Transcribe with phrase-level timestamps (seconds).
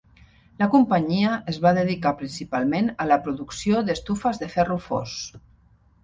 [0.61, 5.19] La companyia es va dedicar principalment a la producció d'estufes de ferro fos.